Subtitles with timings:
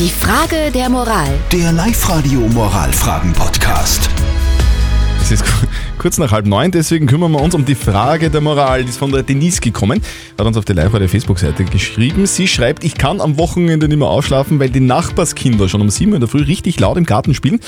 [0.00, 1.28] Die Frage der Moral.
[1.52, 4.08] Der Live-Radio Moralfragen-Podcast.
[5.20, 5.66] Es ist ku-
[5.98, 8.82] kurz nach halb neun, deswegen kümmern wir uns um die Frage der Moral.
[8.82, 10.00] Die ist von der Denise gekommen,
[10.38, 12.24] hat uns auf der live der Facebook-Seite geschrieben.
[12.26, 16.12] Sie schreibt, ich kann am Wochenende nicht mehr ausschlafen, weil die Nachbarskinder schon um sieben
[16.12, 17.60] Uhr in der Früh richtig laut im Garten spielen.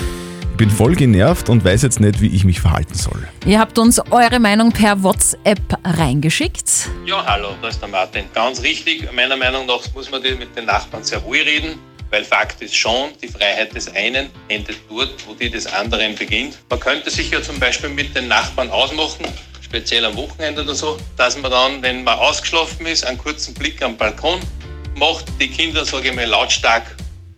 [0.52, 3.28] Ich bin voll genervt und weiß jetzt nicht, wie ich mich verhalten soll.
[3.44, 6.88] Ihr habt uns eure Meinung per WhatsApp reingeschickt.
[7.04, 8.24] Ja, hallo, da ist der Martin.
[8.34, 11.78] Ganz richtig, meiner Meinung nach muss man mit den Nachbarn sehr wohl reden,
[12.12, 16.58] weil Fakt ist schon, die Freiheit des einen endet dort, wo die des anderen beginnt.
[16.68, 19.26] Man könnte sich ja zum Beispiel mit den Nachbarn ausmachen,
[19.62, 23.82] speziell am Wochenende oder so, dass man dann, wenn man ausgeschlafen ist, einen kurzen Blick
[23.82, 24.40] am Balkon
[24.94, 26.96] macht, die Kinder, sage ich mal, lautstark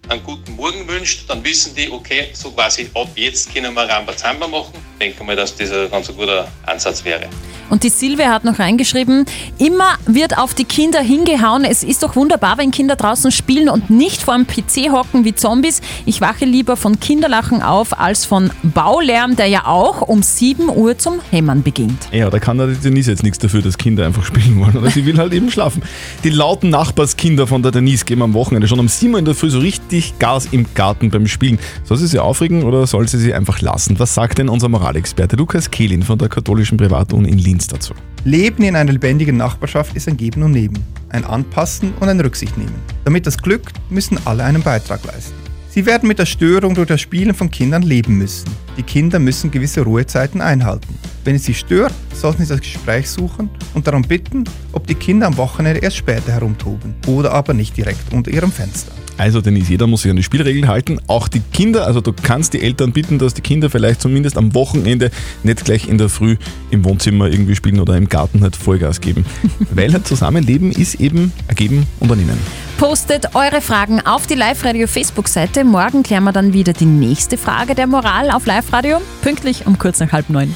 [0.08, 4.48] einen guten Morgen wünscht, dann wissen die, okay, so quasi ab jetzt können wir Rambazamba
[4.48, 4.74] machen.
[4.74, 7.30] Ich denke mal, dass das ein ganz guter Ansatz wäre.
[7.70, 9.24] Und die Silvia hat noch reingeschrieben,
[9.58, 11.64] immer wird auf die Kinder hingehauen.
[11.64, 15.34] Es ist doch wunderbar, wenn Kinder draußen spielen und nicht vor dem PC hocken wie
[15.34, 15.80] Zombies.
[16.06, 20.98] Ich wache lieber von Kinderlachen auf als von Baulärm, der ja auch um 7 Uhr
[20.98, 22.08] zum Hämmern beginnt.
[22.12, 25.06] Ja, da kann die Denise jetzt nichts dafür, dass Kinder einfach spielen wollen, aber sie
[25.06, 25.82] will halt eben schlafen.
[26.22, 29.34] Die lauten Nachbarskinder von der Denise geben am Wochenende schon um 7 Uhr in der
[29.34, 31.58] Früh so richtig Gas im Garten beim Spielen.
[31.84, 33.98] Soll sie sie aufregen oder soll sie sie einfach lassen?
[33.98, 37.94] Was sagt denn unser Moralexperte Lukas Kehlin von der katholischen Privatuni in Linz dazu?
[38.24, 42.56] Leben in einer lebendigen Nachbarschaft ist ein Geben und Nehmen, ein Anpassen und ein Rücksicht
[42.56, 42.74] nehmen.
[43.04, 45.43] Damit das glückt, müssen alle einen Beitrag leisten.
[45.74, 48.48] Sie werden mit der Störung durch das Spielen von Kindern leben müssen.
[48.76, 50.96] Die Kinder müssen gewisse Ruhezeiten einhalten.
[51.24, 55.26] Wenn es sie stört, sollten sie das Gespräch suchen und darum bitten, ob die Kinder
[55.26, 58.92] am Wochenende erst später herumtoben oder aber nicht direkt unter ihrem Fenster.
[59.16, 61.88] Also Denise, jeder muss sich an die Spielregeln halten, auch die Kinder.
[61.88, 65.10] Also du kannst die Eltern bitten, dass die Kinder vielleicht zumindest am Wochenende
[65.42, 66.36] nicht gleich in der Früh
[66.70, 69.24] im Wohnzimmer irgendwie spielen oder im Garten halt Vollgas geben.
[69.72, 72.38] Weil halt Zusammenleben ist eben ergeben und annehmen.
[72.78, 75.64] Postet eure Fragen auf die Live-Radio Facebook-Seite.
[75.64, 80.00] Morgen klären wir dann wieder die nächste Frage der Moral auf Live-Radio, pünktlich um kurz
[80.00, 80.54] nach halb neun.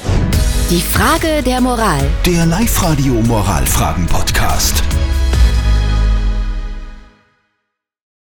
[0.69, 2.01] Die Frage der Moral.
[2.25, 4.83] Der Live-Radio Moralfragen-Podcast.